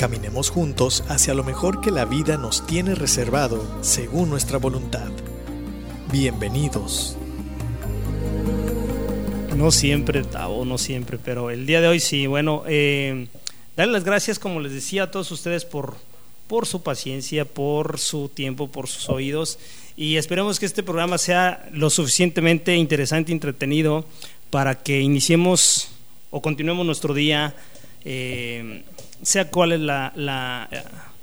Caminemos 0.00 0.48
juntos 0.48 1.04
hacia 1.10 1.34
lo 1.34 1.44
mejor 1.44 1.82
que 1.82 1.90
la 1.90 2.06
vida 2.06 2.38
nos 2.38 2.66
tiene 2.66 2.94
reservado 2.94 3.62
según 3.82 4.30
nuestra 4.30 4.56
voluntad. 4.56 5.10
Bienvenidos. 6.10 7.18
No 9.58 9.70
siempre, 9.70 10.24
Tavo, 10.24 10.64
no 10.64 10.78
siempre, 10.78 11.18
pero 11.22 11.50
el 11.50 11.66
día 11.66 11.82
de 11.82 11.88
hoy 11.88 12.00
sí. 12.00 12.26
Bueno, 12.26 12.62
eh, 12.66 13.26
darle 13.76 13.92
las 13.92 14.04
gracias, 14.04 14.38
como 14.38 14.60
les 14.60 14.72
decía, 14.72 15.02
a 15.02 15.10
todos 15.10 15.30
ustedes 15.32 15.66
por, 15.66 15.98
por 16.48 16.64
su 16.64 16.82
paciencia, 16.82 17.44
por 17.44 17.98
su 17.98 18.30
tiempo, 18.30 18.68
por 18.68 18.88
sus 18.88 19.10
oídos. 19.10 19.58
Y 19.98 20.16
esperemos 20.16 20.58
que 20.58 20.64
este 20.64 20.82
programa 20.82 21.18
sea 21.18 21.68
lo 21.74 21.90
suficientemente 21.90 22.74
interesante 22.74 23.32
entretenido 23.32 24.06
para 24.48 24.82
que 24.82 25.02
iniciemos 25.02 25.90
o 26.30 26.40
continuemos 26.40 26.86
nuestro 26.86 27.12
día, 27.12 27.54
eh, 28.06 28.82
sea 29.22 29.50
cuál 29.50 29.72
es 29.72 29.80
la, 29.80 30.12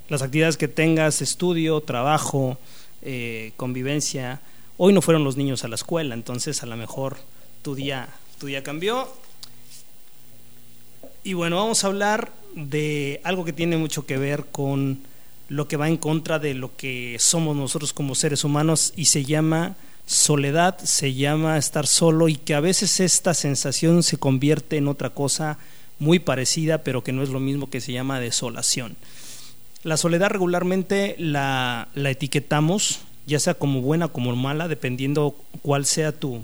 las 0.09 0.21
actividades 0.21 0.57
que 0.57 0.67
tengas, 0.67 1.21
estudio, 1.21 1.81
trabajo, 1.81 2.57
eh, 3.01 3.53
convivencia. 3.57 4.41
Hoy 4.77 4.93
no 4.93 5.01
fueron 5.01 5.23
los 5.23 5.37
niños 5.37 5.63
a 5.63 5.67
la 5.67 5.75
escuela, 5.75 6.13
entonces 6.13 6.63
a 6.63 6.65
lo 6.65 6.75
mejor 6.77 7.17
tu 7.61 7.75
día, 7.75 8.09
tu 8.39 8.47
día 8.47 8.63
cambió. 8.63 9.07
Y 11.23 11.33
bueno, 11.33 11.57
vamos 11.57 11.83
a 11.83 11.87
hablar 11.87 12.31
de 12.55 13.21
algo 13.23 13.43
que 13.43 13.53
tiene 13.53 13.77
mucho 13.77 14.05
que 14.05 14.17
ver 14.17 14.45
con 14.51 14.99
lo 15.49 15.67
que 15.67 15.77
va 15.77 15.87
en 15.87 15.97
contra 15.97 16.39
de 16.39 16.53
lo 16.53 16.75
que 16.75 17.17
somos 17.19 17.55
nosotros 17.55 17.93
como 17.93 18.15
seres 18.15 18.43
humanos 18.43 18.93
y 18.95 19.05
se 19.05 19.23
llama 19.23 19.75
soledad, 20.05 20.77
se 20.79 21.13
llama 21.13 21.57
estar 21.57 21.85
solo 21.85 22.29
y 22.29 22.35
que 22.35 22.53
a 22.53 22.59
veces 22.59 22.99
esta 22.99 23.33
sensación 23.33 24.03
se 24.03 24.17
convierte 24.17 24.77
en 24.77 24.87
otra 24.87 25.09
cosa 25.09 25.57
muy 25.99 26.19
parecida, 26.19 26.79
pero 26.79 27.03
que 27.03 27.11
no 27.11 27.23
es 27.23 27.29
lo 27.29 27.39
mismo 27.39 27.69
que 27.69 27.81
se 27.81 27.91
llama 27.91 28.19
desolación. 28.19 28.95
La 29.83 29.97
soledad 29.97 30.29
regularmente 30.29 31.15
la, 31.17 31.87
la 31.95 32.09
etiquetamos, 32.09 32.99
ya 33.25 33.39
sea 33.39 33.53
como 33.53 33.81
buena 33.81 34.07
como 34.07 34.35
mala, 34.35 34.67
dependiendo 34.67 35.35
cuál 35.61 35.85
sea 35.85 36.11
tu, 36.11 36.43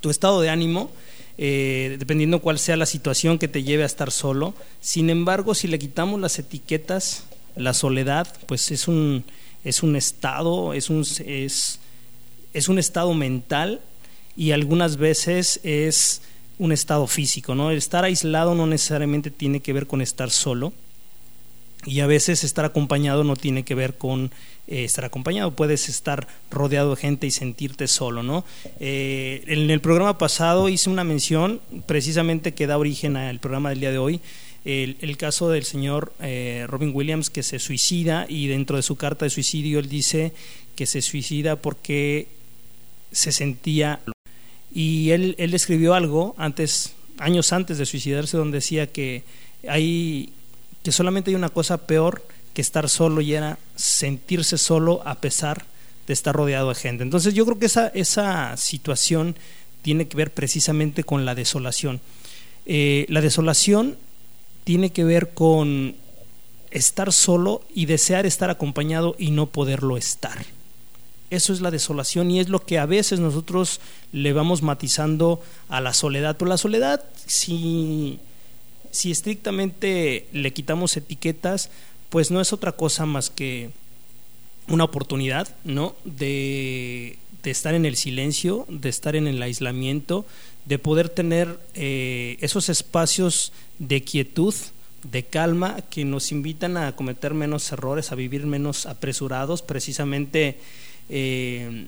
tu 0.00 0.10
estado 0.10 0.40
de 0.40 0.50
ánimo, 0.50 0.90
eh, 1.36 1.96
dependiendo 1.98 2.40
cuál 2.40 2.58
sea 2.58 2.76
la 2.76 2.86
situación 2.86 3.38
que 3.38 3.48
te 3.48 3.62
lleve 3.62 3.82
a 3.82 3.86
estar 3.86 4.10
solo. 4.10 4.54
Sin 4.80 5.10
embargo, 5.10 5.54
si 5.54 5.66
le 5.68 5.78
quitamos 5.78 6.20
las 6.20 6.38
etiquetas, 6.38 7.24
la 7.56 7.74
soledad, 7.74 8.28
pues 8.46 8.70
es 8.70 8.88
un, 8.88 9.24
es 9.64 9.82
un 9.82 9.96
estado, 9.96 10.74
es 10.74 10.90
un, 10.90 11.00
es, 11.00 11.80
es 12.52 12.68
un 12.68 12.78
estado 12.78 13.14
mental 13.14 13.80
y 14.36 14.52
algunas 14.52 14.96
veces 14.96 15.60
es 15.64 16.22
un 16.58 16.72
estado 16.72 17.06
físico, 17.06 17.54
¿no? 17.54 17.70
El 17.70 17.78
estar 17.78 18.04
aislado 18.04 18.54
no 18.54 18.66
necesariamente 18.66 19.30
tiene 19.30 19.60
que 19.60 19.72
ver 19.72 19.86
con 19.86 20.00
estar 20.00 20.30
solo 20.30 20.72
y 21.86 22.00
a 22.00 22.06
veces 22.06 22.44
estar 22.44 22.64
acompañado 22.64 23.24
no 23.24 23.36
tiene 23.36 23.64
que 23.64 23.74
ver 23.74 23.94
con 23.94 24.30
eh, 24.66 24.84
estar 24.84 25.04
acompañado, 25.04 25.50
puedes 25.50 25.88
estar 25.88 26.26
rodeado 26.50 26.94
de 26.94 27.00
gente 27.00 27.26
y 27.26 27.30
sentirte 27.30 27.88
solo, 27.88 28.22
¿no? 28.22 28.44
Eh, 28.80 29.44
en 29.46 29.70
el 29.70 29.80
programa 29.80 30.16
pasado 30.16 30.68
hice 30.68 30.88
una 30.88 31.04
mención 31.04 31.60
precisamente 31.86 32.54
que 32.54 32.66
da 32.66 32.78
origen 32.78 33.16
al 33.16 33.38
programa 33.40 33.70
del 33.70 33.80
día 33.80 33.92
de 33.92 33.98
hoy, 33.98 34.20
el, 34.64 35.16
caso 35.18 35.50
del 35.50 35.64
señor 35.64 36.14
eh, 36.20 36.64
Robin 36.68 36.92
Williams 36.94 37.28
que 37.28 37.42
se 37.42 37.58
suicida 37.58 38.24
y 38.30 38.46
dentro 38.46 38.78
de 38.78 38.82
su 38.82 38.96
carta 38.96 39.26
de 39.26 39.30
suicidio 39.30 39.78
él 39.78 39.90
dice 39.90 40.32
que 40.74 40.86
se 40.86 41.02
suicida 41.02 41.56
porque 41.56 42.28
se 43.12 43.30
sentía 43.30 44.00
y 44.74 45.10
él, 45.12 45.36
él 45.38 45.54
escribió 45.54 45.94
algo 45.94 46.34
antes 46.36 46.94
años 47.18 47.52
antes 47.52 47.78
de 47.78 47.86
suicidarse 47.86 48.36
donde 48.36 48.58
decía 48.58 48.88
que 48.88 49.22
hay 49.68 50.32
que 50.82 50.92
solamente 50.92 51.30
hay 51.30 51.36
una 51.36 51.48
cosa 51.48 51.86
peor 51.86 52.22
que 52.52 52.60
estar 52.60 52.90
solo 52.90 53.20
y 53.20 53.34
era 53.34 53.58
sentirse 53.74 54.58
solo 54.58 55.00
a 55.06 55.14
pesar 55.16 55.64
de 56.06 56.12
estar 56.12 56.34
rodeado 56.34 56.68
de 56.68 56.74
gente. 56.74 57.02
Entonces 57.02 57.32
yo 57.32 57.46
creo 57.46 57.58
que 57.58 57.66
esa, 57.66 57.88
esa 57.88 58.56
situación 58.58 59.34
tiene 59.80 60.08
que 60.08 60.16
ver 60.16 60.32
precisamente 60.32 61.04
con 61.04 61.24
la 61.24 61.34
desolación. 61.34 62.00
Eh, 62.66 63.06
la 63.08 63.22
desolación 63.22 63.96
tiene 64.64 64.90
que 64.90 65.04
ver 65.04 65.30
con 65.32 65.96
estar 66.70 67.12
solo 67.12 67.62
y 67.74 67.86
desear 67.86 68.26
estar 68.26 68.50
acompañado 68.50 69.16
y 69.18 69.30
no 69.30 69.46
poderlo 69.46 69.96
estar. 69.96 70.44
Eso 71.34 71.52
es 71.52 71.60
la 71.60 71.70
desolación 71.70 72.30
y 72.30 72.40
es 72.40 72.48
lo 72.48 72.64
que 72.64 72.78
a 72.78 72.86
veces 72.86 73.20
nosotros 73.20 73.80
le 74.12 74.32
vamos 74.32 74.62
matizando 74.62 75.42
a 75.68 75.80
la 75.80 75.92
soledad. 75.92 76.36
Pero 76.36 76.48
la 76.48 76.58
soledad, 76.58 77.04
si 77.26 78.18
si 78.94 79.10
estrictamente 79.10 80.28
le 80.32 80.52
quitamos 80.52 80.96
etiquetas, 80.96 81.68
pues 82.10 82.30
no 82.30 82.40
es 82.40 82.52
otra 82.52 82.70
cosa 82.72 83.06
más 83.06 83.28
que 83.28 83.70
una 84.68 84.84
oportunidad, 84.84 85.48
¿no? 85.64 85.96
De, 86.04 87.18
estar 87.42 87.74
en 87.74 87.84
el 87.84 87.96
silencio, 87.96 88.64
de 88.68 88.88
estar 88.88 89.16
en 89.16 89.26
el 89.26 89.42
aislamiento, 89.42 90.24
de 90.64 90.78
poder 90.78 91.08
tener 91.08 91.58
eh, 91.74 92.38
esos 92.40 92.68
espacios 92.68 93.52
de 93.80 94.02
quietud, 94.02 94.54
de 95.02 95.24
calma, 95.24 95.82
que 95.90 96.04
nos 96.06 96.30
invitan 96.32 96.78
a 96.78 96.94
cometer 96.96 97.34
menos 97.34 97.70
errores, 97.72 98.12
a 98.12 98.14
vivir 98.14 98.46
menos 98.46 98.86
apresurados. 98.86 99.60
Precisamente 99.60 100.58
eh, 101.08 101.86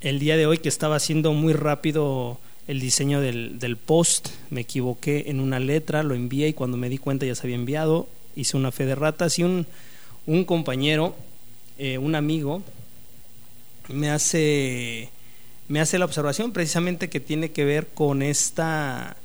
el 0.00 0.18
día 0.18 0.36
de 0.36 0.46
hoy 0.46 0.58
que 0.58 0.68
estaba 0.68 0.96
haciendo 0.96 1.32
muy 1.32 1.52
rápido 1.52 2.38
el 2.66 2.80
diseño 2.80 3.20
del, 3.20 3.58
del, 3.58 3.76
post, 3.76 4.28
me 4.50 4.62
equivoqué 4.62 5.24
en 5.28 5.40
una 5.40 5.60
letra, 5.60 6.02
lo 6.02 6.14
envié 6.14 6.48
y 6.48 6.52
cuando 6.52 6.76
me 6.76 6.88
di 6.88 6.98
cuenta 6.98 7.24
ya 7.24 7.34
se 7.34 7.42
había 7.42 7.56
enviado, 7.56 8.08
hice 8.34 8.56
una 8.56 8.72
fe 8.72 8.86
de 8.86 8.94
ratas 8.94 9.38
y 9.38 9.44
un, 9.44 9.66
un 10.26 10.44
compañero, 10.44 11.14
eh, 11.78 11.98
un 11.98 12.14
amigo, 12.14 12.62
me 13.88 14.10
hace, 14.10 15.10
me 15.68 15.80
hace 15.80 15.98
la 15.98 16.04
observación 16.04 16.52
precisamente 16.52 17.08
que 17.08 17.20
tiene 17.20 17.52
que 17.52 17.64
ver 17.64 17.86
con 17.88 18.22
esta 18.22 19.16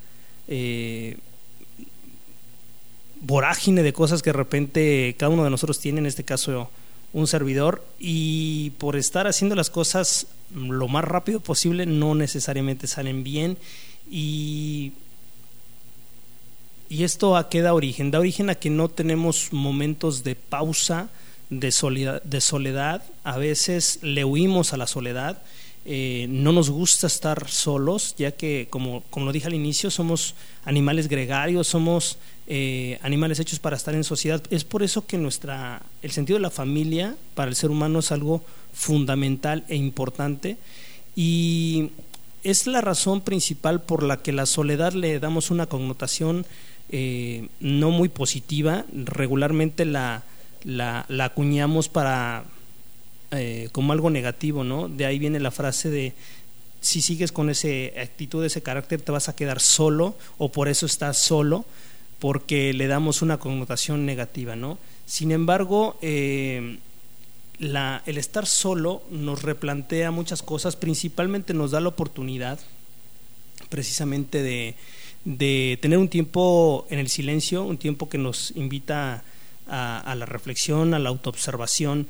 eh, 0.47 1.17
vorágine 3.21 3.81
de 3.83 3.93
cosas 3.93 4.21
que 4.21 4.29
de 4.29 4.37
repente 4.37 5.15
cada 5.17 5.31
uno 5.31 5.43
de 5.43 5.49
nosotros 5.49 5.79
tiene, 5.79 5.99
en 5.99 6.05
este 6.05 6.23
caso 6.23 6.69
un 7.13 7.27
servidor, 7.27 7.85
y 7.99 8.71
por 8.71 8.95
estar 8.95 9.27
haciendo 9.27 9.55
las 9.55 9.69
cosas 9.69 10.27
lo 10.53 10.87
más 10.87 11.05
rápido 11.05 11.39
posible, 11.39 11.85
no 11.85 12.15
necesariamente 12.15 12.87
salen 12.87 13.23
bien 13.23 13.57
y, 14.09 14.93
y 16.89 17.03
esto 17.03 17.37
a 17.37 17.49
qué 17.49 17.61
da 17.61 17.73
origen? 17.73 18.11
Da 18.11 18.19
origen 18.19 18.49
a 18.49 18.55
que 18.55 18.69
no 18.69 18.89
tenemos 18.89 19.53
momentos 19.53 20.23
de 20.23 20.35
pausa, 20.35 21.09
de 21.49 21.71
soledad, 21.71 22.21
de 22.23 22.41
soledad. 22.41 23.03
a 23.23 23.37
veces 23.37 23.99
le 24.01 24.25
huimos 24.25 24.73
a 24.73 24.77
la 24.77 24.87
soledad, 24.87 25.41
eh, 25.85 26.27
no 26.29 26.51
nos 26.51 26.69
gusta 26.69 27.07
estar 27.07 27.49
solos, 27.49 28.15
ya 28.17 28.31
que, 28.31 28.67
como, 28.69 29.01
como 29.09 29.25
lo 29.25 29.31
dije 29.31 29.47
al 29.47 29.53
inicio, 29.53 29.89
somos 29.89 30.35
animales 30.63 31.07
gregarios, 31.07 31.67
somos 31.67 32.17
eh, 32.47 32.99
animales 33.01 33.39
hechos 33.39 33.59
para 33.59 33.75
estar 33.75 33.95
en 33.95 34.03
sociedad. 34.03 34.43
Es 34.49 34.63
por 34.63 34.83
eso 34.83 35.05
que 35.05 35.17
nuestra, 35.17 35.81
el 36.01 36.11
sentido 36.11 36.37
de 36.37 36.43
la 36.43 36.49
familia 36.51 37.15
para 37.33 37.49
el 37.49 37.55
ser 37.55 37.71
humano 37.71 37.99
es 37.99 38.11
algo 38.11 38.43
fundamental 38.73 39.63
e 39.67 39.75
importante 39.75 40.57
y 41.15 41.91
es 42.43 42.67
la 42.67 42.81
razón 42.81 43.21
principal 43.21 43.81
por 43.81 44.03
la 44.03 44.21
que 44.21 44.31
la 44.31 44.45
soledad 44.45 44.93
le 44.93 45.19
damos 45.19 45.51
una 45.51 45.67
connotación 45.67 46.45
eh, 46.89 47.47
no 47.59 47.91
muy 47.91 48.09
positiva, 48.09 48.85
regularmente 48.93 49.85
la, 49.85 50.23
la, 50.63 51.05
acuñamos 51.23 51.87
para 51.87 52.43
eh, 53.31 53.69
como 53.71 53.93
algo 53.93 54.09
negativo, 54.09 54.63
¿no? 54.63 54.89
De 54.89 55.05
ahí 55.05 55.19
viene 55.19 55.39
la 55.39 55.51
frase 55.51 55.89
de 55.89 56.13
si 56.81 57.01
sigues 57.01 57.31
con 57.31 57.49
esa 57.49 57.67
actitud, 58.01 58.43
ese 58.43 58.63
carácter, 58.63 59.01
te 59.01 59.11
vas 59.11 59.29
a 59.29 59.35
quedar 59.35 59.59
solo 59.59 60.15
o 60.37 60.51
por 60.51 60.67
eso 60.67 60.85
estás 60.85 61.17
solo, 61.17 61.65
porque 62.19 62.73
le 62.73 62.87
damos 62.87 63.21
una 63.21 63.37
connotación 63.37 64.05
negativa, 64.05 64.55
¿no? 64.55 64.77
Sin 65.05 65.31
embargo, 65.31 65.97
eh, 66.01 66.77
el 67.59 68.17
estar 68.17 68.47
solo 68.47 69.03
nos 69.11 69.43
replantea 69.43 70.09
muchas 70.11 70.41
cosas, 70.41 70.75
principalmente 70.75 71.53
nos 71.53 71.71
da 71.71 71.79
la 71.79 71.89
oportunidad 71.89 72.59
precisamente 73.69 74.41
de, 74.41 75.77
tener 75.81 75.97
un 75.97 76.09
tiempo 76.09 76.87
en 76.89 76.99
el 76.99 77.07
silencio, 77.07 77.63
un 77.63 77.77
tiempo 77.77 78.09
que 78.09 78.17
nos 78.17 78.51
invita 78.55 79.23
a, 79.67 80.15
la 80.15 80.25
reflexión, 80.25 80.93
a 80.93 80.99
la 80.99 81.09
autoobservación, 81.09 82.07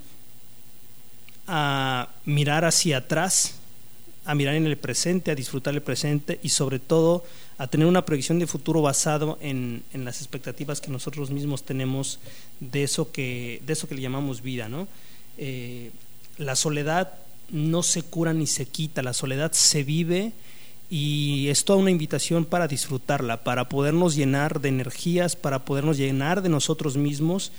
a 1.54 2.08
mirar 2.24 2.64
hacia 2.64 3.00
atrás, 3.00 3.56
a 4.24 4.36
mirar 4.36 4.56
en 4.56 4.68
el 4.68 4.78
presente, 4.78 5.32
a 5.32 5.36
disfrutar 5.36 5.74
el 5.74 5.82
presente 5.82 6.40
y 6.42 6.48
sobre 6.48 6.80
todo 6.80 7.26
a 7.58 7.68
tener 7.68 7.88
una 7.88 8.06
proyección 8.06 8.40
de 8.40 8.48
futuro 8.48 8.82
basado 8.82 9.38
en, 9.42 9.84
las 9.94 10.22
expectativas 10.22 10.80
que 10.80 10.90
nosotros 10.90 11.30
mismos 11.30 11.64
tenemos 11.64 12.20
de 12.62 12.84
eso 12.84 13.12
que, 13.12 13.62
de 13.66 13.74
eso 13.74 13.90
que 13.90 13.96
le 13.96 14.02
llamamos 14.02 14.42
vida. 14.42 14.70
¿no? 14.70 14.88
Eh, 15.38 15.92
la 16.38 16.56
soledad 16.56 17.16
no 17.50 17.84
se 17.84 18.02
cura 18.02 18.34
ni 18.34 18.48
se 18.48 18.66
quita, 18.66 19.04
la 19.04 19.14
soledad 19.14 19.52
se 19.52 19.84
vive 19.84 20.32
y 20.90 21.50
es 21.50 21.66
toda 21.66 21.80
una 21.80 21.92
invitación 21.92 22.46
para 22.46 22.70
disfrutarla, 22.70 23.44
para 23.44 23.68
podernos 23.68 24.16
llenar 24.16 24.62
de 24.62 24.70
energías, 24.70 25.36
para 25.36 25.66
podernos 25.66 25.98
llenar 25.98 26.42
de 26.42 26.50
nosotros 26.50 26.96
mismos. 26.96 27.52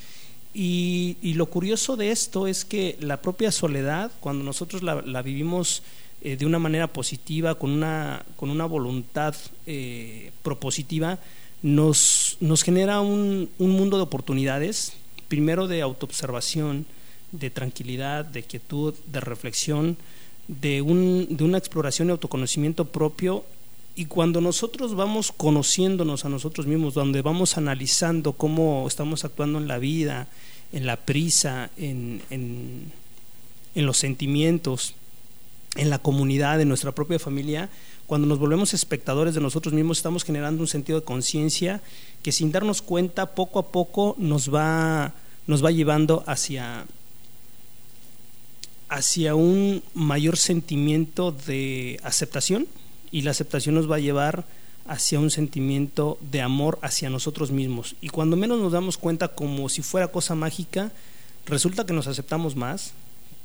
Y, 0.55 1.33
lo 1.35 1.47
curioso 1.47 1.97
de 1.97 2.11
esto 2.11 2.47
es 2.47 2.65
que 2.65 2.97
la 3.01 3.23
propia 3.23 3.51
soledad, 3.51 4.11
cuando 4.21 4.45
nosotros 4.45 4.83
la, 4.83 5.23
vivimos 5.23 5.83
eh, 6.21 6.37
de 6.37 6.45
una 6.45 6.59
manera 6.59 6.89
positiva, 6.89 7.55
con 7.55 7.71
una, 7.71 8.25
con 8.37 8.51
una 8.51 8.67
voluntad 8.67 9.35
eh, 9.67 10.33
propositiva, 10.43 11.19
nos, 11.63 12.37
nos 12.41 12.63
genera 12.63 13.01
un, 13.01 13.49
un 13.59 13.71
mundo 13.71 13.97
de 13.97 14.03
oportunidades, 14.03 14.93
primero 15.29 15.69
de 15.69 15.81
autoobservación, 15.81 16.85
de 17.31 17.51
tranquilidad, 17.51 18.25
de 18.27 18.43
quietud, 18.43 18.95
de 19.07 19.21
reflexión, 19.21 19.97
de, 20.49 20.83
un, 20.83 21.29
de 21.31 21.45
una 21.45 21.59
exploración 21.59 22.09
y 22.09 22.11
autoconocimiento 22.11 22.85
propio 22.85 23.45
y 23.95 24.07
cuando 24.07 24.41
nosotros 24.41 24.95
vamos 24.95 25.33
conociéndonos 25.33 26.25
a 26.25 26.31
nosotros 26.31 26.67
mismos, 26.67 26.95
donde 26.95 27.21
vamos 27.21 27.59
analizando 27.59 28.33
cómo 28.33 28.87
estamos 28.89 29.25
actuando 29.25 29.59
en 29.59 29.69
la 29.69 29.79
vida, 29.79 30.29
en 30.73 30.87
la 30.87 30.97
prisa, 30.97 31.71
en, 31.77 32.23
los 33.75 33.99
sentimientos, 33.99 34.95
en 35.77 35.91
la 35.91 35.99
comunidad, 35.99 36.61
en 36.63 36.69
nuestra 36.69 36.93
propia 36.93 37.19
familia, 37.19 37.69
cuando 38.07 38.27
nos 38.27 38.39
volvemos 38.39 38.73
espectadores 38.73 39.35
de 39.35 39.43
nosotros 39.43 39.75
mismos, 39.75 39.99
estamos 39.99 40.25
generando 40.25 40.63
un 40.63 40.69
sentido 40.69 41.01
de 41.01 41.05
conciencia 41.05 41.83
que 42.23 42.33
sin 42.33 42.51
darnos 42.51 42.81
cuenta, 42.81 43.35
poco 43.35 43.59
a 43.59 43.69
poco 43.69 44.15
nos 44.19 44.53
va, 44.53 45.13
nos 45.47 45.63
va 45.63 45.71
llevando 45.71 46.25
hacia, 46.27 46.87
hacia 48.89 49.35
un 49.35 49.83
mayor 49.93 50.39
sentimiento 50.39 51.31
de 51.33 52.01
aceptación 52.03 52.67
y 53.13 53.23
la 53.23 53.31
aceptación 53.31 53.77
nos 53.77 53.89
va 53.89 53.97
a 53.97 54.01
llevar 54.01 54.45
hacia 54.87 55.21
un 55.21 55.31
sentimiento 55.31 56.19
de 56.33 56.41
amor 56.41 56.79
hacia 56.83 57.11
nosotros 57.11 57.53
mismos. 57.53 57.95
Y 58.01 58.09
cuando 58.09 58.37
menos 58.37 58.59
nos 58.59 58.73
damos 58.73 58.99
cuenta, 58.99 59.29
como 59.29 59.69
si 59.69 59.83
fuera 59.83 60.09
cosa 60.09 60.35
mágica, 60.35 60.91
resulta 61.47 61.87
que 61.87 61.93
nos 61.93 62.09
aceptamos 62.09 62.57
más, 62.57 62.95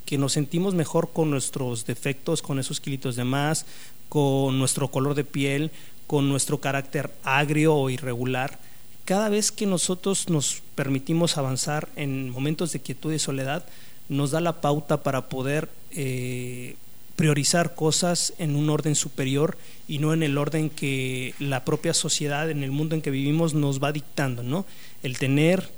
que 0.06 0.18
nos 0.18 0.34
sentimos 0.34 0.74
mejor 0.74 1.12
con 1.12 1.30
nuestros 1.30 1.86
defectos, 1.86 2.42
con 2.42 2.60
esos 2.60 2.80
kilitos 2.80 3.16
de 3.16 3.26
más, 3.26 3.66
con 4.10 4.58
nuestro 4.58 4.88
color 4.88 5.14
de 5.14 5.26
piel, 5.26 5.70
con 6.08 6.30
nuestro 6.30 6.60
carácter 6.60 7.12
agrio 7.24 7.76
o 7.76 7.90
irregular. 7.90 8.58
Cada 9.06 9.30
vez 9.30 9.52
que 9.52 9.66
nosotros 9.66 10.30
nos 10.30 10.62
permitimos 10.76 11.38
avanzar 11.38 11.90
en 11.96 12.30
momentos 12.30 12.72
de 12.72 12.80
quietud 12.80 13.14
y 13.14 13.20
soledad, 13.20 13.66
nos 14.10 14.32
da 14.32 14.42
la 14.42 14.62
pauta 14.62 15.04
para 15.04 15.28
poder 15.28 15.70
eh, 15.92 16.78
priorizar 17.18 17.76
cosas 17.76 18.34
en 18.38 18.56
un 18.56 18.70
orden 18.70 18.96
superior 18.96 19.58
y 19.88 19.98
no 19.98 20.14
en 20.14 20.22
el 20.24 20.38
orden 20.38 20.70
que 20.70 21.34
la 21.40 21.66
propia 21.66 21.94
sociedad, 21.94 22.50
en 22.50 22.64
el 22.64 22.72
mundo 22.72 22.96
en 22.96 23.02
que 23.02 23.12
vivimos, 23.12 23.56
nos 23.56 23.84
va 23.84 23.92
dictando, 23.92 24.44
¿no? 24.44 24.66
El 25.02 25.18
tener, 25.18 25.70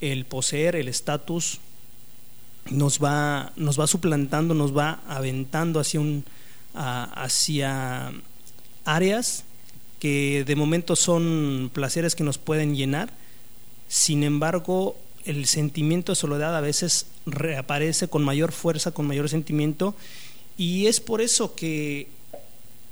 el 0.00 0.26
poseer, 0.26 0.74
el 0.74 0.88
estatus, 0.88 1.60
nos 2.70 2.98
va, 2.98 3.52
nos 3.56 3.78
va 3.78 3.86
suplantando, 3.86 4.52
nos 4.52 4.76
va 4.76 5.00
aventando 5.08 5.80
hacia 5.80 6.00
un 6.00 6.24
hacia 6.72 8.12
áreas 8.84 9.44
que 9.98 10.44
de 10.46 10.56
momento 10.56 10.94
son 10.94 11.70
placeres 11.72 12.14
que 12.14 12.24
nos 12.24 12.38
pueden 12.38 12.76
llenar, 12.76 13.12
sin 13.88 14.22
embargo 14.22 14.96
el 15.24 15.46
sentimiento 15.46 16.12
de 16.12 16.16
soledad 16.16 16.56
a 16.56 16.60
veces 16.60 17.06
reaparece 17.26 18.08
con 18.08 18.24
mayor 18.24 18.52
fuerza, 18.52 18.92
con 18.92 19.06
mayor 19.06 19.28
sentimiento, 19.28 19.94
y 20.60 20.88
es 20.88 21.00
por 21.00 21.22
eso 21.22 21.54
que 21.54 22.08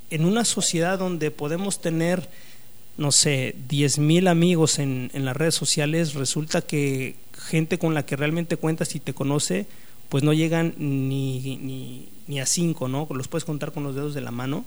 en 0.09 0.25
una 0.25 0.47
sociedad 0.47 0.99
donde 0.99 1.31
podemos 1.31 1.83
tener, 1.83 2.27
no 2.97 3.13
sé, 3.13 3.55
diez 3.69 3.99
mil 3.99 4.27
amigos 4.27 4.79
en, 4.79 5.11
en 5.13 5.27
las 5.27 5.37
redes 5.37 5.57
sociales, 5.57 6.15
resulta 6.15 6.63
que 6.63 7.17
gente 7.35 7.79
con 7.79 7.93
la 7.93 8.07
que 8.07 8.17
realmente 8.17 8.57
cuentas 8.57 8.95
y 8.95 9.01
te 9.01 9.13
conoce, 9.13 9.67
pues 10.09 10.25
no 10.25 10.33
llegan 10.33 10.77
ni, 10.79 11.59
ni, 11.59 12.09
ni 12.27 12.41
a 12.41 12.47
cinco, 12.47 12.89
¿no? 12.89 13.07
Los 13.11 13.29
puedes 13.29 13.45
contar 13.45 13.73
con 13.73 13.83
los 13.83 13.95
dedos 13.95 14.15
de 14.15 14.23
la 14.23 14.31
mano. 14.31 14.65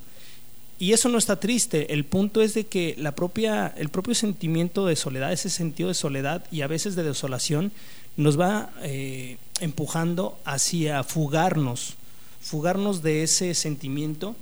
Y 0.78 0.92
eso 0.92 1.08
no 1.08 1.18
está 1.18 1.40
triste, 1.40 1.92
el 1.94 2.04
punto 2.04 2.40
es 2.40 2.54
de 2.54 2.66
que 2.66 2.94
la 2.98 3.16
propia, 3.16 3.74
el 3.76 3.88
propio 3.88 4.14
sentimiento 4.14 4.86
de 4.86 4.94
soledad, 4.94 5.32
ese 5.32 5.50
sentido 5.50 5.88
de 5.88 5.94
soledad 5.94 6.44
y 6.52 6.60
a 6.60 6.68
veces 6.68 6.94
de 6.94 7.02
desolación, 7.02 7.72
nos 8.16 8.38
va 8.38 8.70
eh, 8.82 9.38
empujando 9.58 10.38
hacia 10.44 11.02
fugarnos, 11.02 11.96
fugarnos 12.42 13.02
de 13.02 13.22
ese 13.22 13.54
sentimiento 13.54 14.36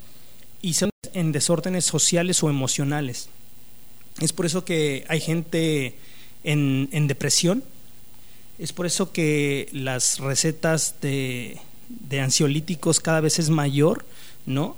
y 0.63 0.75
ser 0.75 0.91
en 1.13 1.33
desórdenes 1.33 1.85
sociales 1.85 2.43
o 2.43 2.51
emocionales. 2.51 3.29
Es 4.21 4.33
por 4.33 4.47
eso 4.47 4.65
que 4.65 5.05
hay 5.09 5.21
gente 5.21 5.95
en, 6.45 6.89
en 6.93 7.07
depresión, 7.07 7.63
es 8.59 8.73
por 8.73 8.87
eso 8.87 9.13
que 9.13 9.69
las 9.73 10.19
recetas 10.19 10.97
de, 11.01 11.59
de 11.89 12.21
ansiolíticos 12.21 13.01
cada 13.01 13.21
vez 13.21 13.39
es 13.39 13.49
mayor, 13.49 14.05
¿no? 14.47 14.77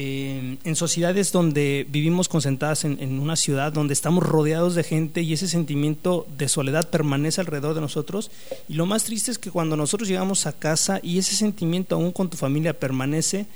En 0.00 0.76
sociedades 0.76 1.32
donde 1.32 1.84
vivimos 1.88 2.28
concentradas 2.28 2.84
en, 2.84 3.18
una 3.18 3.34
ciudad, 3.34 3.72
donde 3.72 3.94
estamos 3.94 4.22
rodeados 4.22 4.76
de 4.76 4.84
gente 4.84 5.22
y 5.22 5.32
ese 5.32 5.48
sentimiento 5.48 6.24
de 6.38 6.48
soledad 6.48 6.88
permanece 6.88 7.40
alrededor 7.40 7.74
de 7.74 7.80
nosotros. 7.80 8.30
Y 8.68 8.74
lo 8.74 8.86
más 8.86 9.02
triste 9.02 9.32
es 9.32 9.40
que 9.40 9.50
cuando 9.50 9.76
nosotros 9.76 10.08
llegamos 10.08 10.46
a 10.46 10.52
casa 10.52 11.00
y 11.02 11.18
ese 11.18 11.34
sentimiento 11.34 11.96
aún 11.96 12.12
con 12.12 12.30
tu 12.30 12.36
familia 12.36 12.78
permanece, 12.78 13.46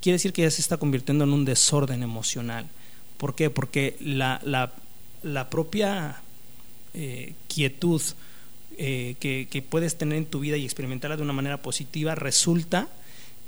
quiere 0.00 0.14
decir 0.14 0.32
que 0.32 0.40
ya 0.40 0.50
se 0.50 0.62
está 0.62 0.78
convirtiendo 0.78 1.24
en 1.24 1.34
un 1.34 1.44
desorden 1.44 2.02
emocional. 2.02 2.66
¿Por 3.18 3.34
qué? 3.34 3.50
Porque 3.50 3.94
la, 4.00 4.72
propia 5.50 6.22
eh, 6.94 7.34
quietud 7.46 8.00
eh, 8.78 9.16
que 9.20 9.62
puedes 9.68 9.98
tener 9.98 10.16
en 10.16 10.24
tu 10.24 10.40
vida 10.40 10.56
y 10.56 10.64
experimentarla 10.64 11.18
de 11.18 11.24
una 11.24 11.34
manera 11.34 11.60
positiva 11.60 12.14
resulta 12.14 12.88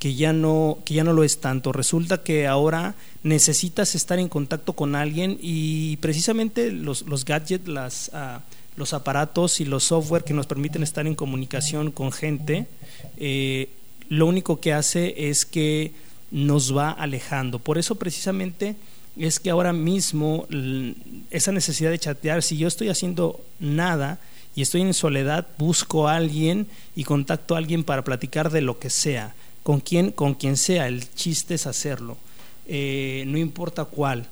que 0.00 0.14
ya 0.14 0.33
no 0.33 0.78
que 0.85 0.95
ya 0.95 1.04
no 1.04 1.12
lo 1.12 1.23
es 1.23 1.38
tanto. 1.38 1.73
Resulta 1.73 2.25
que 2.25 2.49
ahora 2.49 2.95
necesitas 3.23 3.95
estar 3.95 4.19
en 4.19 4.28
contacto 4.28 4.73
con 4.73 4.97
alguien 4.97 5.38
y 5.40 5.99
precisamente 5.99 6.73
los, 6.73 7.02
los 7.02 7.25
gadgets, 7.25 7.69
las, 7.69 8.11
ah, 8.14 8.40
los 8.76 8.95
aparatos 8.95 9.61
y 9.61 9.66
los 9.66 9.85
software 9.85 10.25
que 10.25 10.33
nos 10.33 10.47
permiten 10.47 10.83
estar 10.83 11.07
en 11.07 11.14
comunicación 11.14 11.92
con 11.92 12.12
gente, 12.12 12.66
eh, 13.19 13.69
lo 14.09 14.26
único 14.26 14.59
que 14.59 14.73
hace 14.73 15.28
es 15.28 15.45
que 15.45 15.92
nos 16.30 16.75
va 16.75 16.90
alejando. 16.90 17.59
Por 17.59 17.76
eso 17.76 17.97
precisamente 17.97 18.76
es 19.19 19.38
que 19.38 19.50
ahora 19.50 19.75
mismo 19.75 20.47
esa 21.30 21.52
necesidad 21.52 21.90
de 21.90 21.99
chatear, 21.99 22.42
si 22.42 22.57
yo 22.57 22.69
estoy 22.69 22.88
haciendo 22.88 23.45
nada 23.59 24.19
y 24.57 24.62
estoy 24.62 24.80
en 24.80 24.95
soledad, 24.95 25.47
busco 25.59 26.09
a 26.09 26.16
alguien 26.16 26.66
y 26.97 27.04
contacto 27.04 27.54
a 27.54 27.59
alguien 27.59 27.85
para 27.85 28.02
platicar 28.02 28.50
de 28.50 28.62
lo 28.62 28.78
que 28.78 28.88
sea 28.88 29.35
con 29.62 29.81
quien, 29.81 30.11
con 30.11 30.35
quien 30.35 30.57
sea, 30.57 30.88
el 30.88 31.12
chiste 31.14 31.55
es 31.55 31.67
hacerlo, 31.67 32.17
eh, 32.67 33.25
no 33.26 33.38
importa 33.38 33.85
cuál. 33.85 34.26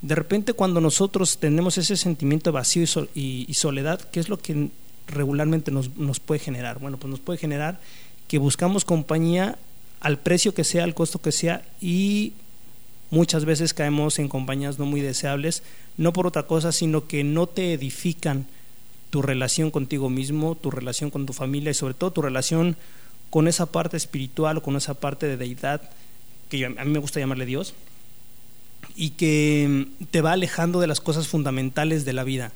De 0.00 0.14
repente 0.14 0.52
cuando 0.52 0.80
nosotros 0.80 1.38
tenemos 1.38 1.78
ese 1.78 1.96
sentimiento 1.96 2.50
de 2.50 2.54
vacío 2.54 2.84
y, 3.14 3.52
soledad, 3.54 4.00
¿qué 4.00 4.20
es 4.20 4.28
lo 4.28 4.38
que 4.38 4.70
regularmente 5.06 5.70
nos, 5.70 5.88
puede 6.20 6.40
generar? 6.40 6.78
Bueno, 6.80 6.96
pues 6.96 7.10
nos 7.10 7.20
puede 7.20 7.38
generar 7.38 7.80
que 8.28 8.38
buscamos 8.38 8.84
compañía 8.84 9.58
al 10.00 10.18
precio 10.18 10.54
que 10.54 10.64
sea, 10.64 10.84
al 10.84 10.94
costo 10.94 11.20
que 11.20 11.30
sea, 11.30 11.64
y 11.80 12.32
muchas 13.10 13.44
veces 13.44 13.74
caemos 13.74 14.18
en 14.18 14.28
compañías 14.28 14.78
no 14.78 14.86
muy 14.86 15.00
deseables, 15.00 15.62
no 15.96 16.12
por 16.12 16.26
otra 16.26 16.48
cosa, 16.48 16.72
sino 16.72 17.06
que 17.06 17.22
no 17.22 17.46
te 17.46 17.72
edifican 17.72 18.46
tu 19.10 19.22
relación 19.22 19.70
contigo 19.70 20.08
mismo, 20.08 20.56
tu 20.56 20.70
relación 20.70 21.10
con 21.10 21.26
tu 21.26 21.32
familia 21.32 21.70
y 21.70 21.74
sobre 21.74 21.94
todo 21.94 22.12
tu 22.12 22.22
relación 22.22 22.76
con 23.32 23.48
esa 23.48 23.64
parte 23.64 23.96
espiritual 23.96 24.58
o 24.58 24.62
con 24.62 24.76
esa 24.76 24.92
parte 24.92 25.26
de 25.26 25.38
deidad 25.38 25.80
que 26.50 26.66
a 26.66 26.68
mí 26.68 26.90
me 26.90 26.98
gusta 26.98 27.18
llamarle 27.18 27.46
Dios 27.46 27.72
y 28.94 29.10
que 29.10 29.86
te 30.10 30.20
va 30.20 30.32
alejando 30.32 30.80
de 30.80 30.86
las 30.86 31.00
cosas 31.00 31.28
fundamentales 31.28 32.04
de 32.04 32.12
la 32.12 32.24
vida. 32.24 32.52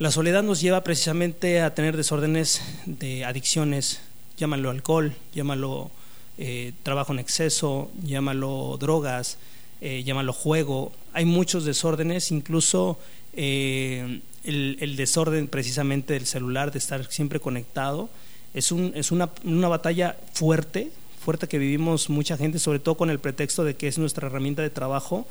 La 0.00 0.10
soledad 0.10 0.42
nos 0.42 0.60
lleva 0.60 0.82
precisamente 0.82 1.60
a 1.60 1.76
tener 1.76 1.96
desórdenes 1.96 2.60
de 2.86 3.24
adicciones, 3.24 4.00
llámalo 4.36 4.68
alcohol, 4.68 5.14
llámalo 5.32 5.92
eh, 6.38 6.72
trabajo 6.82 7.12
en 7.12 7.20
exceso, 7.20 7.88
llámalo 8.02 8.76
drogas, 8.80 9.38
eh, 9.80 10.02
llámalo 10.02 10.32
juego. 10.32 10.90
Hay 11.12 11.24
muchos 11.24 11.64
desórdenes, 11.64 12.32
incluso 12.32 12.98
eh, 13.32 14.22
el, 14.42 14.96
desorden 14.96 15.46
precisamente 15.46 16.14
del 16.14 16.26
celular, 16.26 16.72
de 16.72 16.80
estar 16.80 17.06
siempre 17.12 17.38
conectado. 17.38 18.10
Es, 18.54 18.72
un, 18.72 18.92
es 18.94 19.12
una, 19.12 19.30
una 19.44 19.68
batalla 19.68 20.16
fuerte, 20.34 20.90
fuerte 21.24 21.48
que 21.48 21.58
vivimos 21.58 22.10
mucha 22.10 22.36
gente, 22.36 22.58
sobre 22.58 22.78
todo 22.78 22.96
con 22.96 23.10
el 23.10 23.18
pretexto 23.18 23.64
de 23.64 23.74
que 23.74 23.88
es 23.88 23.98
nuestra 23.98 24.26
herramienta 24.26 24.62
de 24.62 24.70
trabajo. 24.70 25.26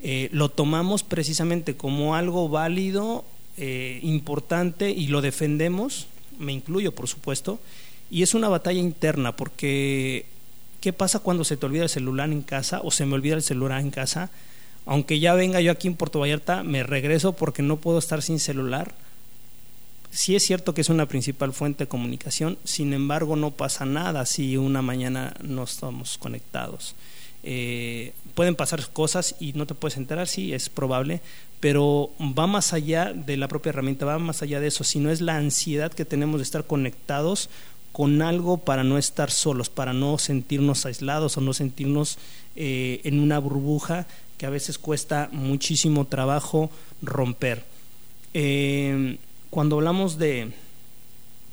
Eh, 0.00 0.28
lo 0.32 0.48
tomamos 0.48 1.02
precisamente 1.02 1.76
como 1.76 2.14
algo 2.14 2.48
válido, 2.48 3.24
eh, 3.56 3.98
importante 4.02 4.90
y 4.90 5.08
lo 5.08 5.20
defendemos, 5.20 6.06
me 6.38 6.52
incluyo 6.52 6.92
por 6.94 7.08
supuesto, 7.08 7.58
y 8.10 8.22
es 8.22 8.34
una 8.34 8.48
batalla 8.48 8.78
interna 8.78 9.34
porque 9.34 10.26
¿qué 10.80 10.92
pasa 10.92 11.18
cuando 11.18 11.42
se 11.42 11.56
te 11.56 11.66
olvida 11.66 11.82
el 11.82 11.88
celular 11.88 12.30
en 12.30 12.42
casa 12.42 12.80
o 12.84 12.92
se 12.92 13.04
me 13.06 13.14
olvida 13.14 13.34
el 13.34 13.42
celular 13.42 13.80
en 13.80 13.90
casa? 13.90 14.30
aunque 14.88 15.20
ya 15.20 15.34
venga 15.34 15.60
yo 15.60 15.70
aquí 15.70 15.86
en 15.86 15.96
Puerto 15.96 16.18
Vallarta, 16.18 16.62
me 16.62 16.82
regreso 16.82 17.34
porque 17.34 17.60
no 17.60 17.76
puedo 17.76 17.98
estar 17.98 18.22
sin 18.22 18.40
celular. 18.40 18.94
Sí 20.10 20.34
es 20.34 20.42
cierto 20.42 20.74
que 20.74 20.80
es 20.80 20.88
una 20.88 21.06
principal 21.06 21.52
fuente 21.52 21.84
de 21.84 21.88
comunicación, 21.88 22.58
sin 22.64 22.92
embargo 22.92 23.36
no 23.36 23.50
pasa 23.50 23.84
nada 23.84 24.24
si 24.26 24.56
una 24.56 24.82
mañana 24.82 25.34
no 25.42 25.64
estamos 25.64 26.18
conectados. 26.18 26.94
Eh, 27.42 28.12
pueden 28.34 28.56
pasar 28.56 28.86
cosas 28.90 29.36
y 29.38 29.52
no 29.52 29.66
te 29.66 29.74
puedes 29.74 29.96
enterar, 29.96 30.26
sí, 30.26 30.52
es 30.52 30.68
probable, 30.68 31.20
pero 31.60 32.10
va 32.20 32.46
más 32.46 32.72
allá 32.72 33.12
de 33.12 33.36
la 33.36 33.48
propia 33.48 33.70
herramienta, 33.70 34.06
va 34.06 34.18
más 34.18 34.42
allá 34.42 34.60
de 34.60 34.68
eso, 34.68 34.82
sino 34.82 35.10
es 35.10 35.20
la 35.20 35.36
ansiedad 35.36 35.92
que 35.92 36.04
tenemos 36.04 36.38
de 36.38 36.44
estar 36.44 36.66
conectados 36.66 37.50
con 37.92 38.22
algo 38.22 38.58
para 38.58 38.84
no 38.84 38.98
estar 38.98 39.30
solos, 39.30 39.70
para 39.70 39.92
no 39.92 40.18
sentirnos 40.18 40.86
aislados 40.86 41.36
o 41.36 41.40
no 41.40 41.52
sentirnos 41.52 42.18
eh, 42.56 43.00
en 43.04 43.20
una 43.20 43.38
burbuja 43.38 44.06
que 44.36 44.46
a 44.46 44.50
veces 44.50 44.78
cuesta 44.78 45.28
muchísimo 45.32 46.06
trabajo 46.06 46.70
romper. 47.02 47.64
Eh, 48.34 49.18
cuando 49.50 49.76
hablamos 49.76 50.18
de, 50.18 50.52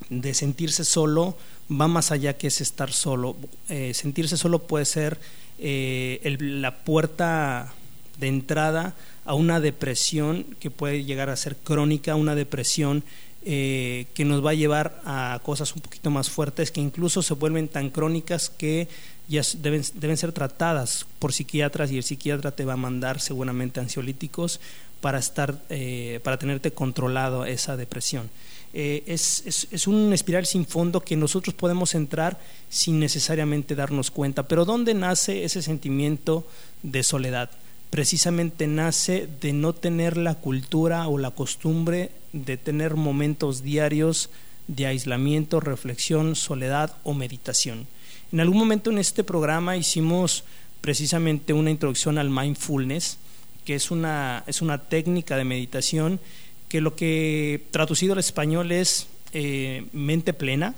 de, 0.10 0.34
sentirse 0.34 0.84
solo, 0.84 1.38
va 1.70 1.88
más 1.88 2.12
allá 2.12 2.38
que 2.38 2.48
es 2.48 2.62
estar 2.62 2.92
solo. 2.92 3.36
Eh, 3.70 3.94
sentirse 3.94 4.38
solo 4.38 4.60
puede 4.60 4.86
ser 4.86 5.20
eh, 5.60 6.38
la 6.40 6.84
puerta 6.84 7.74
de 8.20 8.28
entrada 8.28 8.96
a 9.26 9.34
una 9.34 9.60
depresión 9.60 10.46
que 10.60 10.70
puede 10.70 11.04
llegar 11.04 11.30
a 11.30 11.36
ser 11.36 11.56
crónica, 11.56 12.16
una 12.16 12.36
depresión 12.36 13.04
que 13.46 14.26
nos 14.26 14.44
va 14.44 14.50
a 14.50 14.56
llevar 14.56 15.02
a 15.06 15.40
cosas 15.44 15.76
un 15.76 15.82
poquito 15.82 16.10
más 16.10 16.32
fuertes 16.32 16.72
que 16.72 16.82
incluso 16.82 17.22
se 17.22 17.36
vuelven 17.36 17.68
tan 17.68 17.92
crónicas 17.92 18.50
que 18.50 18.88
ya 19.28 19.42
deben, 19.58 19.84
deben 19.94 20.18
ser 20.18 20.32
tratadas 20.32 21.06
por 21.20 21.32
psiquiatras 21.32 21.92
y 21.92 21.98
el 21.98 22.04
psiquiatra 22.04 22.52
te 22.52 22.66
va 22.66 22.74
a 22.74 22.78
mandar 22.78 23.20
seguramente 23.20 23.80
ansiolíticos 23.80 24.60
para 25.02 25.20
estar 25.20 25.62
eh, 25.70 26.20
para 26.24 26.38
tenerte 26.38 26.72
controlado 26.72 27.46
esa 27.46 27.78
depresión. 27.78 28.30
Eh, 28.74 29.04
es, 29.06 29.44
es, 29.46 29.68
es, 29.72 29.88
un 29.88 30.12
espiral 30.12 30.46
sin 30.46 30.66
fondo 30.66 31.00
que 31.00 31.16
nosotros 31.16 31.54
podemos 31.56 31.96
entrar 31.96 32.40
sin 32.70 33.00
necesariamente 33.00 33.76
darnos 33.76 34.12
cuenta. 34.12 34.48
Pero 34.48 34.66
¿dónde 34.66 34.94
nace 34.94 35.46
ese 35.46 35.62
sentimiento 35.62 36.46
de 36.84 37.04
soledad? 37.04 37.50
Precisamente 37.96 38.68
nace 38.68 39.26
de 39.40 39.54
no 39.54 39.72
tener 39.72 40.18
la 40.18 40.36
cultura 40.36 41.08
o 41.08 41.18
la 41.18 41.32
costumbre 41.32 42.12
de 42.34 42.58
tener 42.58 42.96
momentos 42.96 43.64
diarios 43.64 44.30
de 44.68 44.88
aislamiento, 44.88 45.62
reflexión, 45.62 46.36
soledad 46.36 46.98
o 47.06 47.14
meditación. 47.14 47.88
En 48.34 48.42
algún 48.42 48.58
momento 48.58 48.92
en 48.92 48.98
este 48.98 49.24
programa 49.24 49.78
hicimos 49.78 50.44
precisamente 50.82 51.54
una 51.54 51.72
introducción 51.72 52.18
al 52.18 52.30
mindfulness, 52.30 53.18
que 53.64 53.76
es 53.76 53.90
una, 53.92 54.44
es 54.46 54.62
una 54.62 54.78
técnica 54.78 55.38
de 55.38 55.46
meditación 55.46 56.20
que 56.68 56.82
lo 56.82 56.98
que 56.98 57.64
traducido 57.72 58.12
al 58.12 58.20
español 58.20 58.74
es 58.74 59.08
eh, 59.32 59.86
mente 59.94 60.34
plena, 60.34 60.76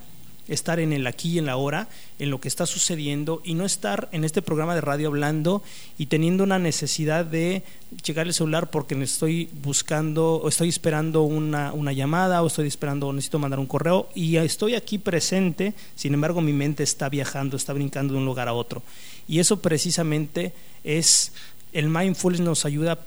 estar 0.47 0.79
en 0.79 0.93
el 0.93 1.07
aquí 1.07 1.33
y 1.33 1.39
en 1.39 1.45
la 1.45 1.53
ahora, 1.53 1.87
en 2.19 2.29
lo 2.29 2.39
que 2.39 2.47
está 2.47 2.65
sucediendo 2.65 3.41
y 3.43 3.53
no 3.53 3.65
estar 3.65 4.09
en 4.11 4.23
este 4.23 4.41
programa 4.41 4.75
de 4.75 4.81
radio 4.81 5.07
hablando 5.07 5.63
y 5.97 6.07
teniendo 6.07 6.43
una 6.43 6.59
necesidad 6.59 7.25
de 7.25 7.63
llegar 8.05 8.27
el 8.27 8.33
celular 8.33 8.69
porque 8.69 9.01
estoy 9.01 9.49
buscando 9.63 10.35
o 10.35 10.49
estoy 10.49 10.69
esperando 10.69 11.23
una, 11.23 11.73
una 11.73 11.93
llamada 11.93 12.41
o 12.41 12.47
estoy 12.47 12.67
esperando 12.67 13.07
o 13.07 13.13
necesito 13.13 13.39
mandar 13.39 13.59
un 13.59 13.65
correo 13.65 14.09
y 14.13 14.37
estoy 14.37 14.75
aquí 14.75 14.97
presente, 14.97 15.73
sin 15.95 16.13
embargo 16.13 16.41
mi 16.41 16.53
mente 16.53 16.83
está 16.83 17.09
viajando, 17.09 17.57
está 17.57 17.73
brincando 17.73 18.13
de 18.13 18.19
un 18.19 18.25
lugar 18.25 18.47
a 18.47 18.53
otro. 18.53 18.83
Y 19.27 19.39
eso 19.39 19.61
precisamente 19.61 20.53
es, 20.83 21.33
el 21.73 21.89
mindfulness 21.89 22.41
nos 22.41 22.65
ayuda 22.65 22.99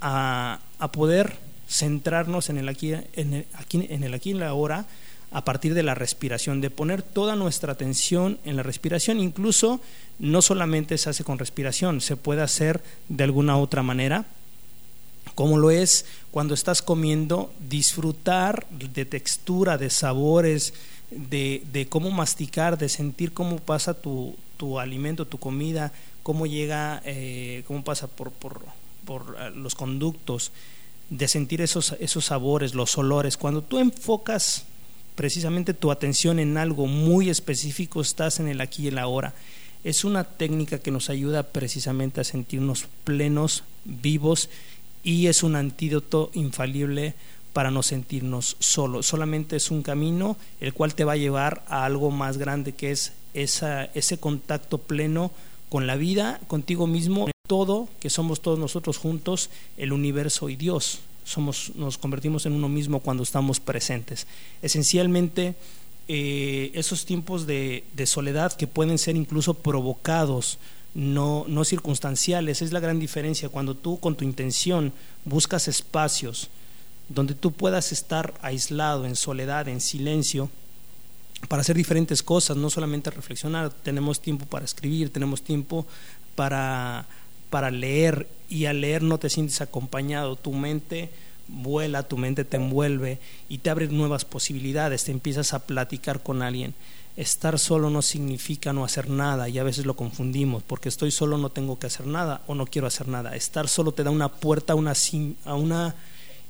a, 0.00 0.60
a 0.78 0.92
poder 0.92 1.36
centrarnos 1.68 2.48
en 2.48 2.58
el 2.58 2.68
aquí, 2.68 2.92
en 2.92 3.34
el 3.34 3.46
aquí, 3.54 3.86
en 3.88 4.04
el 4.04 4.14
aquí 4.14 4.30
y 4.30 4.32
en 4.32 4.40
la 4.40 4.48
ahora, 4.48 4.86
a 5.30 5.44
partir 5.44 5.74
de 5.74 5.82
la 5.82 5.94
respiración, 5.94 6.60
de 6.60 6.70
poner 6.70 7.02
toda 7.02 7.36
nuestra 7.36 7.72
atención 7.72 8.38
en 8.44 8.56
la 8.56 8.62
respiración, 8.62 9.20
incluso 9.20 9.80
no 10.18 10.40
solamente 10.40 10.98
se 10.98 11.10
hace 11.10 11.24
con 11.24 11.38
respiración, 11.38 12.00
se 12.00 12.16
puede 12.16 12.42
hacer 12.42 12.82
de 13.08 13.24
alguna 13.24 13.58
otra 13.58 13.82
manera, 13.82 14.26
como 15.34 15.58
lo 15.58 15.70
es 15.70 16.06
cuando 16.30 16.54
estás 16.54 16.80
comiendo, 16.80 17.52
disfrutar 17.68 18.66
de 18.70 19.04
textura, 19.04 19.76
de 19.76 19.90
sabores, 19.90 20.72
de, 21.10 21.62
de 21.72 21.86
cómo 21.88 22.10
masticar, 22.10 22.78
de 22.78 22.88
sentir 22.88 23.32
cómo 23.32 23.58
pasa 23.58 23.94
tu, 23.94 24.36
tu 24.56 24.78
alimento, 24.78 25.26
tu 25.26 25.38
comida, 25.38 25.92
cómo 26.22 26.46
llega, 26.46 27.02
eh, 27.04 27.62
cómo 27.66 27.84
pasa 27.84 28.06
por, 28.06 28.32
por, 28.32 28.62
por 29.04 29.36
eh, 29.38 29.50
los 29.54 29.74
conductos, 29.74 30.52
de 31.10 31.28
sentir 31.28 31.60
esos, 31.60 31.94
esos 32.00 32.24
sabores, 32.24 32.74
los 32.74 32.96
olores. 32.98 33.36
Cuando 33.36 33.62
tú 33.62 33.78
enfocas 33.78 34.64
precisamente 35.16 35.74
tu 35.74 35.90
atención 35.90 36.38
en 36.38 36.58
algo 36.58 36.86
muy 36.86 37.30
específico, 37.30 38.00
estás 38.00 38.38
en 38.38 38.46
el 38.46 38.60
aquí 38.60 38.84
y 38.84 38.88
el 38.88 38.98
ahora. 38.98 39.34
Es 39.82 40.04
una 40.04 40.24
técnica 40.24 40.78
que 40.78 40.90
nos 40.90 41.10
ayuda 41.10 41.42
precisamente 41.42 42.20
a 42.20 42.24
sentirnos 42.24 42.86
plenos, 43.04 43.64
vivos 43.84 44.50
y 45.02 45.26
es 45.26 45.42
un 45.42 45.56
antídoto 45.56 46.30
infalible 46.34 47.14
para 47.52 47.70
no 47.70 47.82
sentirnos 47.82 48.56
solos. 48.58 49.06
Solamente 49.06 49.56
es 49.56 49.70
un 49.70 49.82
camino 49.82 50.36
el 50.60 50.74
cual 50.74 50.94
te 50.94 51.04
va 51.04 51.12
a 51.12 51.16
llevar 51.16 51.64
a 51.68 51.84
algo 51.86 52.10
más 52.10 52.36
grande 52.36 52.72
que 52.72 52.90
es 52.90 53.12
esa, 53.32 53.84
ese 53.84 54.18
contacto 54.18 54.78
pleno 54.78 55.30
con 55.70 55.86
la 55.86 55.96
vida, 55.96 56.40
contigo 56.46 56.86
mismo, 56.86 57.28
todo, 57.46 57.88
que 58.00 58.10
somos 58.10 58.40
todos 58.40 58.58
nosotros 58.58 58.98
juntos, 58.98 59.50
el 59.76 59.92
universo 59.92 60.48
y 60.48 60.56
Dios 60.56 61.00
somos, 61.26 61.72
nos 61.74 61.98
convertimos 61.98 62.46
en 62.46 62.52
uno 62.52 62.68
mismo 62.68 63.00
cuando 63.00 63.24
estamos 63.24 63.58
presentes. 63.58 64.26
Esencialmente, 64.62 65.56
eh, 66.06 66.70
esos 66.74 67.04
tiempos 67.04 67.46
de, 67.46 67.82
soledad 68.06 68.52
que 68.52 68.68
pueden 68.68 68.96
ser 68.96 69.16
incluso 69.16 69.54
provocados, 69.54 70.58
no, 70.94 71.44
no 71.48 71.64
circunstanciales, 71.64 72.62
es 72.62 72.72
la 72.72 72.80
gran 72.80 73.00
diferencia. 73.00 73.48
Cuando 73.48 73.74
tú 73.74 73.98
con 73.98 74.14
tu 74.14 74.24
intención 74.24 74.92
buscas 75.24 75.66
espacios 75.68 76.48
donde 77.08 77.34
tú 77.34 77.52
puedas 77.52 77.90
estar 77.92 78.34
aislado, 78.40 79.04
en 79.04 79.16
soledad, 79.16 79.68
en 79.68 79.80
silencio, 79.80 80.48
para 81.48 81.60
hacer 81.60 81.76
diferentes 81.76 82.22
cosas, 82.22 82.56
no 82.56 82.70
solamente 82.70 83.10
reflexionar, 83.10 83.70
tenemos 83.70 84.20
tiempo 84.20 84.46
para 84.46 84.64
escribir, 84.64 85.12
tenemos 85.12 85.42
tiempo 85.42 85.86
para 86.34 87.06
para 87.56 87.70
leer 87.70 88.28
y 88.50 88.66
al 88.66 88.82
leer 88.82 89.02
no 89.02 89.16
te 89.16 89.30
sientes 89.30 89.62
acompañado, 89.62 90.36
tu 90.36 90.52
mente 90.52 91.08
vuela, 91.48 92.02
tu 92.02 92.18
mente 92.18 92.44
te 92.44 92.58
envuelve 92.58 93.18
y 93.48 93.56
te 93.56 93.70
abre 93.70 93.88
nuevas 93.88 94.26
posibilidades, 94.26 95.04
te 95.04 95.10
empiezas 95.10 95.54
a 95.54 95.60
platicar 95.60 96.22
con 96.22 96.42
alguien. 96.42 96.74
Estar 97.16 97.58
solo 97.58 97.88
no 97.88 98.02
significa 98.02 98.74
no 98.74 98.84
hacer 98.84 99.08
nada 99.08 99.48
y 99.48 99.58
a 99.58 99.64
veces 99.64 99.86
lo 99.86 99.96
confundimos, 99.96 100.64
porque 100.64 100.90
estoy 100.90 101.10
solo 101.10 101.38
no 101.38 101.48
tengo 101.48 101.78
que 101.78 101.86
hacer 101.86 102.06
nada 102.06 102.42
o 102.46 102.54
no 102.54 102.66
quiero 102.66 102.88
hacer 102.88 103.08
nada. 103.08 103.34
Estar 103.34 103.68
solo 103.68 103.92
te 103.92 104.04
da 104.04 104.10
una 104.10 104.28
puerta 104.28 104.74
a 104.74 104.76
una, 104.76 104.92
a 105.46 105.54
una 105.54 105.94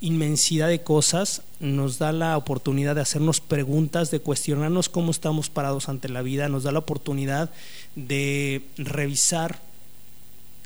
inmensidad 0.00 0.66
de 0.66 0.82
cosas, 0.82 1.42
nos 1.60 2.00
da 2.00 2.10
la 2.10 2.36
oportunidad 2.36 2.96
de 2.96 3.02
hacernos 3.02 3.40
preguntas, 3.40 4.10
de 4.10 4.18
cuestionarnos 4.18 4.88
cómo 4.88 5.12
estamos 5.12 5.50
parados 5.50 5.88
ante 5.88 6.08
la 6.08 6.22
vida, 6.22 6.48
nos 6.48 6.64
da 6.64 6.72
la 6.72 6.80
oportunidad 6.80 7.52
de 7.94 8.62
revisar 8.76 9.65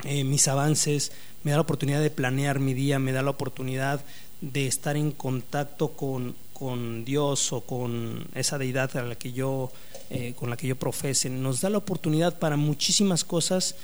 eh, 0.05 0.25
mis 0.25 0.49
avances, 0.49 1.13
me 1.43 1.51
da 1.51 1.59
la 1.59 1.63
oportunidad 1.63 2.01
de 2.01 2.11
planear 2.11 2.59
mi 2.59 2.75
día, 2.75 2.99
me 2.99 3.13
da 3.13 3.23
la 3.23 3.31
oportunidad 3.31 4.05
de 4.41 4.67
estar 4.67 4.97
en 4.97 5.13
contacto 5.13 5.93
con, 5.93 6.35
con 6.53 7.05
Dios 7.05 7.53
o 7.53 7.63
con 7.63 8.27
esa 8.35 8.59
deidad 8.59 8.97
a 8.97 9.03
la 9.03 9.15
que 9.15 9.33
yo, 9.33 9.71
eh, 10.11 10.35
con 10.39 10.51
la 10.51 10.57
que 10.57 10.67
yo 10.67 10.77
profese. 10.77 11.31
Nos 11.31 11.61
da 11.61 11.71
la 11.71 11.79
oportunidad 11.79 12.39
para 12.39 12.57
muchísimas 12.57 13.25
cosas. 13.25 13.77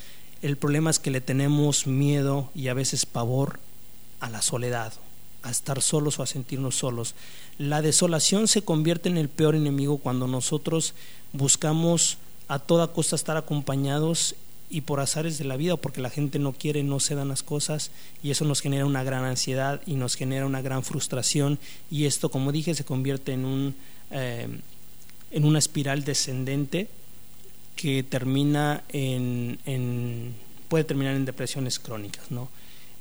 El 0.43 0.57
problema 0.57 0.91
es 0.91 0.99
que 0.99 1.11
le 1.11 1.21
tenemos 1.21 1.87
miedo 1.87 2.51
y 2.55 2.69
a 2.69 2.75
veces 2.75 3.07
pavor 3.07 3.61
a 4.21 4.31
la 4.31 4.43
soledad, 4.43 4.93
a 5.43 5.51
estar 5.51 5.83
solos 5.83 6.19
o 6.19 6.23
a 6.23 6.27
sentirnos 6.27 6.77
solos. 6.77 7.15
La 7.59 7.83
desolación 7.83 8.49
se 8.49 8.63
convierte 8.63 9.09
en 9.09 9.19
el 9.19 9.29
peor 9.29 9.55
enemigo 9.55 9.99
cuando 9.99 10.27
nosotros 10.27 10.95
buscamos 11.33 12.19
a 12.49 12.59
toda 12.59 12.93
costa 12.93 13.17
estar 13.17 13.37
acompañados 13.37 14.35
y 14.69 14.83
por 14.83 15.01
azares 15.01 15.39
de 15.39 15.45
la 15.45 15.57
vida, 15.57 15.77
porque 15.77 16.01
la 16.01 16.11
gente 16.11 16.39
no 16.39 16.53
quiere, 16.53 16.83
no 16.83 17.01
se 17.01 17.15
dan 17.15 17.29
las 17.29 17.43
cosas 17.43 17.91
y 18.23 18.31
eso 18.31 18.45
nos 18.45 18.61
genera 18.61 18.87
una 18.87 19.05
gran 19.05 19.25
ansiedad 19.25 19.81
y 19.87 19.95
nos 19.95 20.17
genera 20.17 20.47
una 20.47 20.63
gran 20.63 20.83
frustración 20.83 21.59
y 21.91 22.07
esto, 22.07 22.31
como 22.31 22.53
dije, 22.53 22.75
se 22.75 22.85
convierte 22.85 23.33
en 23.33 23.45
un 23.45 23.75
eh, 24.11 24.49
en 25.31 25.45
una 25.45 25.59
espiral 25.59 26.05
descendente 26.05 26.89
que 27.75 28.03
termina 28.03 28.85
en, 28.89 30.35
puede 30.69 30.85
terminar 30.85 31.15
en 31.15 31.25
depresiones 31.25 31.79
crónicas, 31.79 32.31
¿no? 32.31 32.49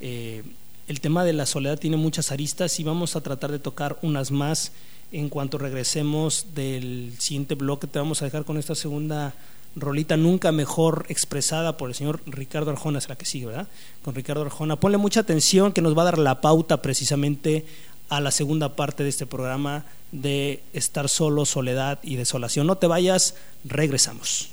Eh, 0.01 0.43
el 0.87 0.99
tema 0.99 1.23
de 1.23 1.33
la 1.33 1.45
soledad 1.45 1.79
tiene 1.79 1.97
muchas 1.97 2.31
aristas 2.31 2.79
y 2.79 2.83
vamos 2.83 3.15
a 3.15 3.21
tratar 3.21 3.51
de 3.51 3.59
tocar 3.59 3.97
unas 4.01 4.31
más 4.31 4.71
en 5.11 5.29
cuanto 5.29 5.57
regresemos 5.57 6.47
del 6.53 7.13
siguiente 7.17 7.55
bloque. 7.55 7.87
Te 7.87 7.99
vamos 7.99 8.21
a 8.21 8.25
dejar 8.25 8.43
con 8.43 8.57
esta 8.57 8.75
segunda 8.75 9.33
rolita 9.75 10.17
nunca 10.17 10.51
mejor 10.51 11.05
expresada 11.09 11.77
por 11.77 11.89
el 11.89 11.95
señor 11.95 12.21
Ricardo 12.25 12.71
Arjona, 12.71 12.99
es 12.99 13.09
la 13.09 13.17
que 13.17 13.25
sigue, 13.25 13.47
¿verdad? 13.47 13.67
Con 14.03 14.15
Ricardo 14.15 14.43
Arjona. 14.43 14.79
Ponle 14.79 14.97
mucha 14.97 15.21
atención 15.21 15.73
que 15.73 15.81
nos 15.81 15.97
va 15.97 16.03
a 16.03 16.05
dar 16.05 16.17
la 16.17 16.41
pauta 16.41 16.81
precisamente 16.81 17.65
a 18.09 18.21
la 18.21 18.31
segunda 18.31 18.75
parte 18.75 19.03
de 19.03 19.09
este 19.09 19.25
programa 19.25 19.85
de 20.11 20.63
estar 20.73 21.09
solo, 21.09 21.45
soledad 21.45 21.99
y 22.03 22.15
desolación. 22.15 22.67
No 22.67 22.77
te 22.77 22.87
vayas, 22.87 23.35
regresamos. 23.63 24.49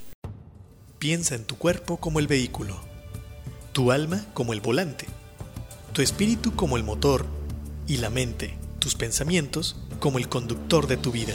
Piensa 0.99 1.35
en 1.35 1.45
tu 1.45 1.57
cuerpo 1.57 1.99
como 1.99 2.19
el 2.19 2.27
vehículo, 2.27 2.81
tu 3.73 3.93
alma 3.93 4.25
como 4.35 4.53
el 4.53 4.61
volante, 4.61 5.07
tu 5.93 6.03
espíritu 6.03 6.55
como 6.55 6.77
el 6.77 6.85
motor 6.85 7.27
y 7.87 7.99
la 7.99 8.11
mente, 8.11 8.57
tus 8.79 8.95
pensamientos 8.95 9.77
como 9.99 10.19
el 10.19 10.29
conductor 10.29 10.87
de 10.87 10.97
tu 10.97 11.11
vida. 11.13 11.35